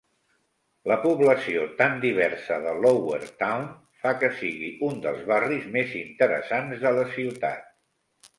La 0.91 0.95
població 1.01 1.65
tan 1.81 1.99
diversa 2.05 2.57
de 2.63 2.73
Lowertown 2.85 3.67
fa 4.05 4.15
que 4.25 4.31
sigui 4.41 4.71
un 4.89 4.97
dels 5.05 5.21
barris 5.33 5.69
més 5.77 5.95
interessants 6.01 6.83
de 6.87 6.97
la 6.99 7.07
ciutat. 7.15 7.71